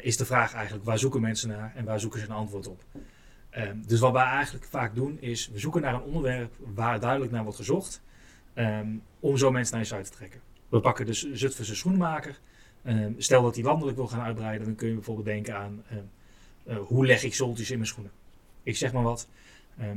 [0.00, 2.84] is de vraag eigenlijk waar zoeken mensen naar en waar zoeken ze een antwoord op.
[3.54, 7.32] Ehm, dus wat wij eigenlijk vaak doen, is we zoeken naar een onderwerp waar duidelijk
[7.32, 8.02] naar wordt gezocht,
[8.54, 10.40] um, om zo mensen naar je site te trekken.
[10.68, 12.40] We pakken dus Zutphense schoenmaker.
[12.86, 15.82] Um, stel dat hij landelijk wil gaan uitbreiden, dan kun je bijvoorbeeld denken aan
[16.66, 18.12] uh, hoe leg ik zoltjes in mijn schoenen.
[18.62, 19.28] Ik zeg maar wat.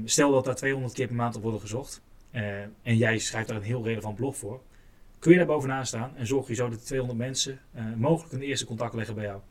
[0.06, 3.58] Stel dat daar 200 keer per maand op worden gezocht uh, en jij schrijft daar
[3.58, 4.62] een heel relevant blog voor.
[5.20, 8.41] Kun je daar bovenaan staan en zorg je zo dat 200 mensen uh, mogelijk een
[8.41, 9.41] eerste contact leggen bij jou.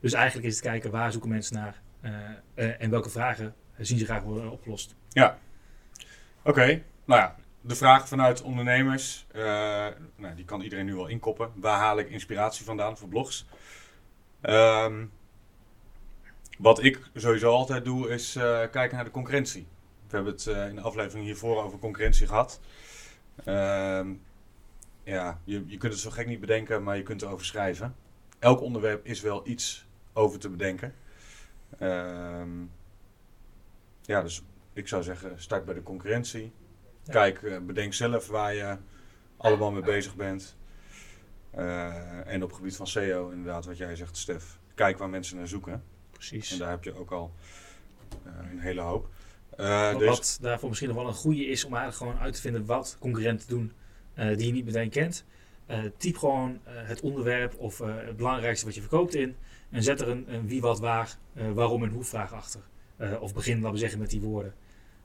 [0.00, 1.80] dus eigenlijk is het kijken waar zoeken mensen naar
[2.54, 4.94] en welke vragen zien ze graag worden opgelost.
[5.08, 5.38] Ja,
[6.42, 6.82] oké.
[7.04, 9.42] Nou ja, de vraag vanuit ondernemers, uh,
[10.16, 11.52] nou, die kan iedereen nu wel inkoppen.
[11.54, 13.46] Waar haal ik inspiratie vandaan voor blogs?
[14.42, 15.12] Um,
[16.58, 18.32] wat ik sowieso altijd doe, is
[18.70, 19.66] kijken naar de concurrentie.
[20.08, 22.60] We hebben het in de aflevering hiervoor over concurrentie gehad.
[23.46, 24.22] Um,
[25.04, 27.96] ja, je, je kunt het zo gek niet bedenken, maar je kunt erover schrijven.
[28.38, 30.94] Elk onderwerp is wel iets over te bedenken.
[31.80, 32.70] Um,
[34.02, 36.52] ja, dus ik zou zeggen, start bij de concurrentie.
[37.06, 38.76] Kijk, uh, bedenk zelf waar je
[39.36, 40.56] allemaal mee bezig bent.
[41.58, 44.58] Uh, en op het gebied van SEO, inderdaad, wat jij zegt, Stef.
[44.74, 45.82] Kijk waar mensen naar zoeken.
[46.10, 46.52] Precies.
[46.52, 47.32] En daar heb je ook al
[48.26, 49.08] uh, een hele hoop.
[49.56, 50.08] wat, dus...
[50.08, 52.96] wat daarvoor misschien nog wel een goede is om eigenlijk gewoon uit te vinden wat
[53.00, 53.72] concurrenten doen
[54.14, 55.24] die je niet meteen kent.
[55.96, 59.36] typ gewoon het onderwerp of het belangrijkste wat je verkoopt in.
[59.70, 62.60] En zet er een, een wie, wat, waar, waarom en hoe vraag achter.
[63.20, 64.54] of begin, laten we zeggen, met die woorden.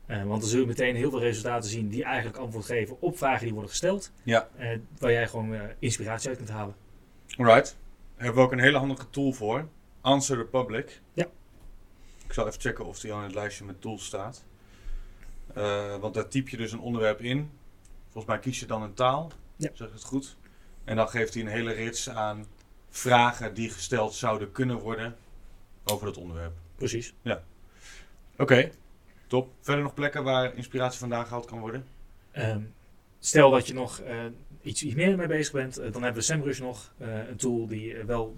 [0.08, 3.18] Uh, want dan zul je meteen heel veel resultaten zien die eigenlijk antwoord geven op
[3.18, 4.12] vragen die worden gesteld.
[4.24, 4.50] Ja.
[4.60, 6.76] Uh, waar jij gewoon uh, inspiratie uit kunt halen.
[7.38, 7.78] Alright.
[8.16, 9.68] Hebben we ook een hele handige tool voor.
[10.02, 11.02] Answer the Public.
[11.14, 11.28] Ja.
[12.26, 14.44] Ik zal even checken of die al in het lijstje met tools staat.
[16.00, 17.52] want daar typ je dus een onderwerp in.
[18.04, 19.32] Volgens mij kies je dan een taal.
[19.56, 19.70] Ja.
[19.74, 20.38] Zeg het goed?
[20.84, 22.46] En dan geeft hij een hele rits aan
[22.98, 25.16] vragen die gesteld zouden kunnen worden
[25.84, 26.54] over dat onderwerp.
[26.76, 27.14] Precies.
[27.22, 27.44] Ja.
[28.32, 28.42] Oké.
[28.42, 28.72] Okay.
[29.28, 29.52] Top.
[29.62, 31.86] Verder nog plekken waar inspiratie vandaan gehaald kan worden?
[32.38, 32.74] Um,
[33.20, 34.24] stel dat je nog uh,
[34.62, 36.94] iets, iets meer mee bezig bent, uh, dan hebben we SEMrush nog.
[37.02, 38.38] Uh, een tool die wel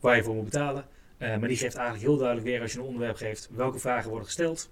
[0.00, 0.84] waar je voor moet betalen.
[1.18, 4.26] maar die geeft eigenlijk heel duidelijk weer als je een onderwerp geeft welke vragen worden
[4.26, 4.70] gesteld.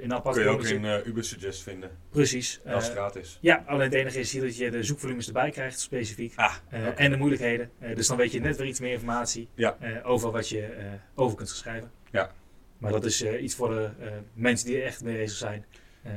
[0.00, 1.90] In aparte Kun je ook in uh, Ubersuggest vinden.
[2.10, 2.60] Precies.
[2.66, 3.38] Als het gratis.
[3.40, 6.32] Ja, alleen het enige is hier dat je de zoekvolumes erbij krijgt, specifiek.
[6.36, 6.94] Ah, okay.
[6.94, 7.70] En de moeilijkheden.
[7.94, 9.76] dus dan weet je net weer iets meer informatie ja.
[10.02, 10.68] over wat je
[11.14, 11.90] over kunt schrijven.
[12.10, 12.32] Ja,
[12.78, 15.64] maar dat is uh, iets voor de uh, mensen die er echt mee bezig zijn.
[16.06, 16.12] Uh,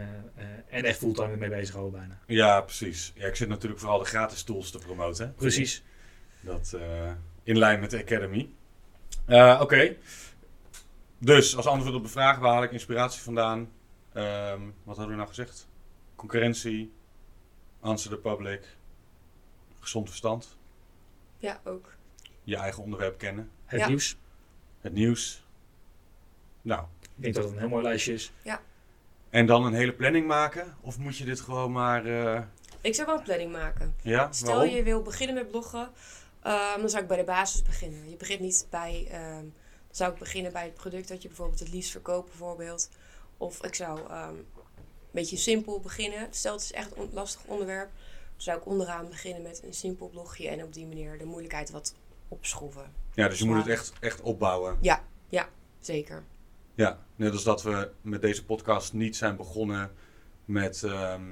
[0.70, 2.20] en echt fulltime mee bezig houden bijna.
[2.28, 3.14] Ja, precies.
[3.16, 5.34] Ja, ik zit natuurlijk vooral de gratis tools te promoten.
[5.36, 5.84] Precies.
[6.42, 6.78] Dat
[7.44, 8.50] in lijn met de Academy.
[9.28, 9.58] Oké.
[9.62, 9.98] Okay.
[11.24, 13.60] Dus als antwoord op de vraag, waar haal ik inspiratie vandaan?
[14.14, 15.68] Um, wat hadden we nou gezegd?
[16.16, 16.94] Concurrentie,
[17.80, 18.78] answer the public,
[19.80, 20.58] gezond verstand.
[21.38, 21.94] Ja, ook.
[22.44, 23.52] Je eigen onderwerp kennen.
[23.66, 23.88] Het ja.
[23.88, 24.18] nieuws.
[24.80, 25.44] Het nieuws.
[26.62, 26.86] Nou.
[27.02, 28.32] Ik denk dat het een heel mooi lijstje is.
[28.42, 28.62] Ja.
[29.30, 30.76] En dan een hele planning maken?
[30.82, 32.42] Of moet je dit gewoon maar uh,
[32.82, 33.96] Ik zou wel een planning maken.
[34.02, 34.76] Ja, Stel waarom?
[34.76, 35.90] je wil beginnen met bloggen,
[36.42, 38.10] ehm, dan zou ik bij de basis beginnen.
[38.10, 39.46] Je begint niet bij, ehm,
[39.92, 42.90] zou ik beginnen bij het product dat je bijvoorbeeld het liefst verkoopt bijvoorbeeld.
[43.38, 44.46] Of ik zou ehm, een
[45.12, 46.28] beetje simpel beginnen.
[46.32, 47.90] Stel het is echt een lastig onderwerp,
[48.32, 51.70] dan zou ik onderaan beginnen met een simpel blogje en op die manier de moeilijkheid
[51.70, 51.96] wat
[52.28, 52.94] opschroeven.
[53.14, 54.78] Ja, dus je moet het echt, echt opbouwen.
[55.80, 56.24] Zeker.
[56.76, 59.92] Ja, net als dat we met deze podcast niet zijn begonnen
[60.46, 61.24] met ehm,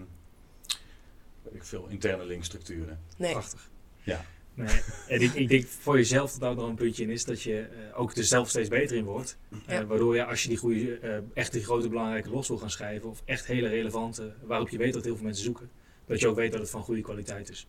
[1.42, 3.04] weet ik veel interne linkstructuren.
[3.18, 3.32] Nee.
[3.32, 3.70] Prachtig.
[4.04, 4.26] Ja.
[4.54, 7.42] Nee, en ik, ik denk voor jezelf dat daar nog een puntje in is dat
[7.42, 9.38] je eh, ook er zelf steeds beter in wordt.
[9.66, 12.70] Eh, waardoor je als je die goede, eh, echt die grote belangrijke blogs wil gaan
[12.70, 15.70] schrijven, of echt hele relevante, waarop je weet dat heel veel mensen zoeken,
[16.06, 17.68] dat je ook weet dat het van goede kwaliteit is.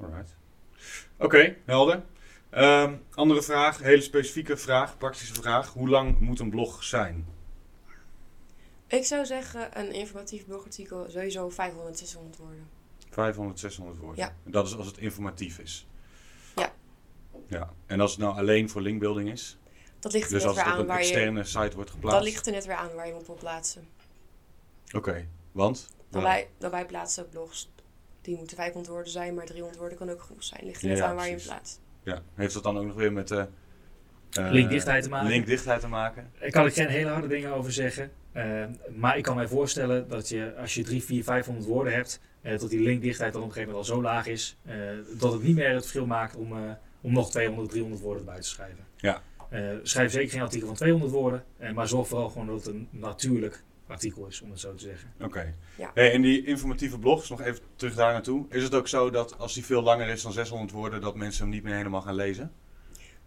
[0.00, 0.36] Alright.
[1.16, 2.02] Oké, helder.
[2.50, 5.72] Ehm, andere vraag, hele specifieke vraag, praktische vraag.
[5.72, 7.26] Hoe lang moet een blog zijn?
[8.86, 12.77] Ik zou zeggen een informatief blogartikel sowieso 500, 600 woorden.
[13.10, 14.24] 500, 600 woorden.
[14.24, 14.34] Ja.
[14.44, 15.86] Dat is als het informatief is.
[16.56, 16.72] Ja.
[17.46, 17.72] Ja.
[17.86, 19.58] En als het nou alleen voor linkbuilding is,
[20.00, 21.08] Dat ligt er dus net als weer het op aan een waar je...
[21.08, 22.18] externe site wordt geplaatst.
[22.18, 23.88] Dat ligt er net weer aan waar je hem op wil plaatsen.
[24.94, 25.88] Oké, want?
[26.10, 27.70] Dan, wij, dan wij plaatsen blogs
[28.20, 30.64] die moeten 500 woorden zijn, maar 300 woorden kan ook genoeg zijn.
[30.64, 31.80] Ligt er net ja, aan waar je hem plaatst.
[32.02, 32.22] Ja.
[32.34, 33.48] Heeft dat dan ook nog weer met de...
[34.32, 35.28] eh, Linkdichtheid te maken?
[35.28, 36.30] Linkdichtheid te maken?
[36.40, 38.10] Daar kan ik geen hele harde dingen over zeggen.
[38.32, 38.64] eh,
[38.96, 42.58] maar ik kan mij voorstellen dat je als je 3, 4, 500 woorden hebt, eh,
[42.58, 44.74] dat die linkdichtheid dan op een gegeven moment al zo laag is, eh,
[45.18, 46.58] dat het niet meer het verschil maakt om, eh,
[47.00, 48.84] om nog 200, 300 woorden erbij te schrijven.
[48.96, 49.22] Ja.
[49.50, 52.88] Eh, schrijf zeker geen artikel van 200 woorden, maar zorg vooral gewoon dat het een
[52.90, 55.12] natuurlijk artikel is, om het zo te zeggen.
[55.20, 55.54] Oké.
[55.76, 55.90] Ja.
[55.94, 58.46] Hey, en die informatieve blogs, nog even terug daar naartoe.
[58.50, 61.42] Is het ook zo dat als die veel langer is dan 600 woorden, dat mensen
[61.42, 62.52] hem niet meer helemaal gaan lezen?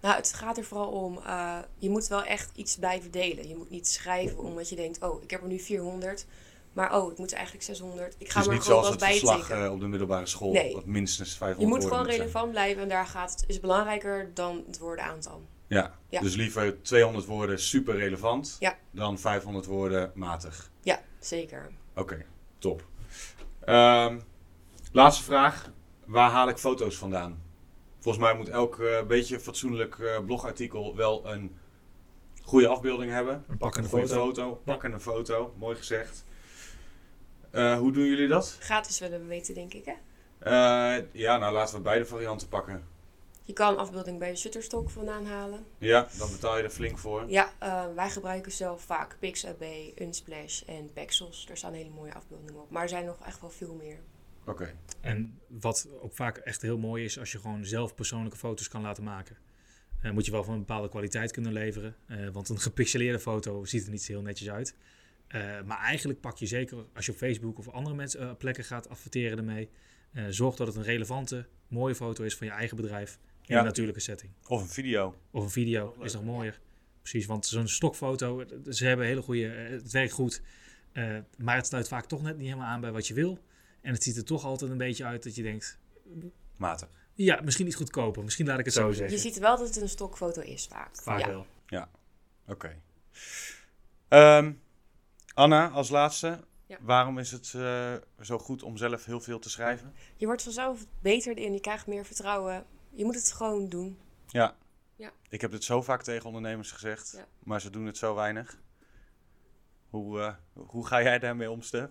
[0.02, 3.48] Nou, het gaat er vooral om, eh, je moet wel echt iets blijven delen.
[3.48, 6.26] Je moet niet schrijven omdat je denkt, oh, ik heb er nu 400,
[6.74, 8.16] maar oh, ik moet eigenlijk 600.
[8.18, 10.26] Ik ga het is maar niet gewoon zoals wat het verslag eh, op de middelbare
[10.26, 10.74] school, Nee.
[10.74, 12.18] dat minstens 500 Je moet gewoon zijn.
[12.18, 15.42] relevant blijven en daar gaat het, is belangrijker dan het woordenaantal.
[15.68, 15.96] Ja.
[16.10, 16.22] Ja.
[16.22, 18.78] dus liever 200 woorden super relevant Ja.
[18.92, 20.72] dan 500 woorden matig.
[20.82, 21.72] Ja, zeker.
[21.96, 22.26] Oké,
[22.58, 22.84] top.
[23.66, 24.20] Ehm,
[24.92, 25.72] laatste vraag.
[26.06, 27.41] Waar haal ik foto's vandaan?
[28.02, 31.58] Volgens mij moet elk eh, beetje fatsoenlijk eh, blogartikel wel een
[32.44, 33.34] goede afbeelding hebben.
[33.34, 34.08] Een Een pakkende foto.
[34.08, 36.24] foto, pakkende foto, mooi gezegd.
[37.52, 38.58] Eh, hoe doen jullie dat?
[38.60, 39.94] Gratis willen we weten, denk ik, hè?
[40.40, 42.88] Eh, ja, nou laten we beide varianten pakken.
[43.44, 45.66] Je kan een afbeelding bij de Shutterstock vandaan halen.
[45.78, 47.24] Ja, dan betaal je er flink voor.
[47.28, 51.48] Ja, eh, wij gebruiken zelf vaak Pixabay, Unsplash en Pexels.
[51.50, 52.70] Er staan hele mooie afbeeldingen op.
[52.70, 54.00] Maar er zijn nog echt wel veel meer.
[54.46, 58.68] Oké, En wat ook vaak echt heel mooi is, als je gewoon zelf persoonlijke foto's
[58.68, 59.38] kan laten maken.
[60.02, 61.96] Eh, moet je wel van een bepaalde kwaliteit kunnen leveren.
[62.08, 64.76] eh, want een gepixeleerde foto ziet er niet zo heel netjes uit.
[65.28, 68.90] Eh, maar eigenlijk pak je zeker, als je op Facebook of andere mensen, plekken gaat
[68.90, 69.70] adverteren ermee.
[70.30, 73.20] zorg dat het een relevante, mooie foto is van je eigen bedrijf.
[73.42, 73.60] In Ja.
[73.60, 74.32] een natuurlijke setting.
[74.48, 75.16] of een video.
[75.32, 76.60] Of een video is nog mooier.
[77.02, 80.42] Precies, want zo'n stokfoto, ze hebben hele goede, het werkt goed.
[81.38, 83.40] maar het sluit vaak toch net niet helemaal aan bij wat je wil.
[83.82, 85.80] En het ziet er toch altijd een beetje uit dat je denkt,
[86.58, 86.90] Matig.
[87.14, 88.24] ja, misschien iets goedkoper.
[88.24, 89.20] Misschien laat ik het zo Je zeggen.
[89.20, 90.96] ziet wel dat het een stokfoto is vaak.
[90.96, 91.28] Vaak ja.
[91.28, 91.46] wel.
[92.48, 92.82] Oké.
[94.08, 94.54] Ehm,
[95.34, 96.40] Anna, als laatste.
[96.66, 96.78] Ja.
[96.82, 99.94] Waarom is het eh, zo goed om zelf heel veel te schrijven?
[100.16, 102.66] Je wordt vanzelf beter in, je krijgt meer vertrouwen.
[102.90, 103.98] Je moet het gewoon doen.
[104.28, 104.56] Ja.
[104.96, 105.12] Ja.
[105.30, 107.26] Ik heb dit zo vaak tegen ondernemers gezegd, Ja.
[107.44, 108.58] maar ze doen het zo weinig.
[109.90, 111.90] Hoe, eh, hoe ga jij daarmee om, Stef?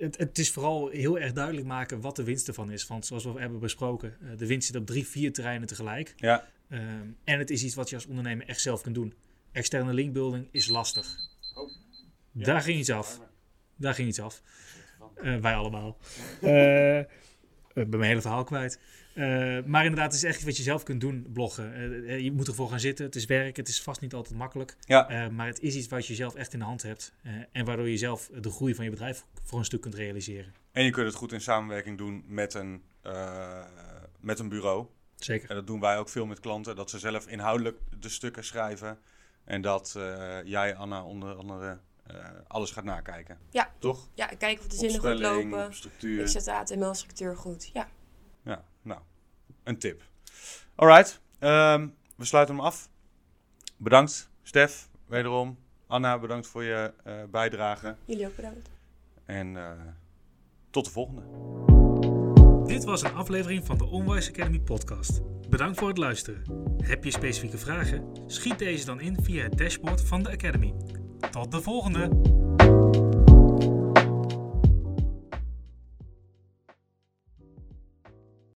[0.00, 2.86] Het, het is vooral heel erg duidelijk maken wat de winst ervan is.
[2.86, 6.14] Want zoals we hebben besproken, eh, de winst zit op drie, vier terreinen tegelijk.
[6.16, 6.48] Ja.
[6.68, 9.14] Ehm, en het is iets wat je als ondernemer echt zelf kunt doen.
[9.52, 11.16] Externe linkbuilding is lastig.
[11.54, 11.70] Oh.
[12.32, 13.20] Daar ging iets af.
[13.76, 14.42] Daar ging iets af.
[15.14, 15.96] Eh, wij allemaal.
[16.40, 16.98] Eh,
[17.74, 18.78] ik ben mijn hele verhaal kwijt.
[19.14, 21.74] Eh, maar inderdaad, het is echt iets wat je zelf kunt doen, bloggen.
[21.74, 23.04] Eh, eh, je moet ervoor gaan zitten.
[23.04, 23.56] Het is werk.
[23.56, 24.76] Het is vast niet altijd makkelijk.
[24.80, 25.08] Ja.
[25.08, 27.12] Eh, maar het is iets wat je zelf echt in de hand hebt.
[27.22, 30.54] eh, en waardoor je zelf de groei van je bedrijf voor een stuk kunt realiseren.
[30.72, 33.64] En je kunt het goed in samenwerking doen met een, eh,
[34.20, 34.86] met een bureau.
[35.16, 35.48] Zeker.
[35.50, 38.98] En dat doen wij ook veel met klanten, dat ze zelf inhoudelijk de stukken schrijven.
[39.44, 43.38] En dat eh, jij, Anna, onder andere eh, alles gaat nakijken.
[43.50, 43.72] Ja.
[43.78, 44.08] Toch?
[44.14, 45.66] Ja, kijken of de zinnen goed lopen.
[45.66, 46.20] op structuur.
[46.20, 47.70] Ik zet de HTML-structuur goed.
[47.72, 47.88] Ja.
[48.82, 49.00] Nou,
[49.62, 50.02] een tip.
[50.74, 52.88] Alright, ehm, we sluiten hem af.
[53.76, 55.58] Bedankt, Stef, wederom.
[55.86, 57.96] Anna, bedankt voor je eh, bijdrage.
[58.04, 58.70] Jullie ook bedankt.
[59.24, 59.70] En eh,
[60.70, 61.22] tot de volgende.
[62.66, 65.20] Dit was een aflevering van de Onwise Academy podcast.
[65.48, 66.42] Bedankt voor het luisteren.
[66.78, 68.04] Heb je specifieke vragen?
[68.26, 70.74] Schiet deze dan in via het dashboard van de Academy.
[71.30, 72.39] Tot de volgende!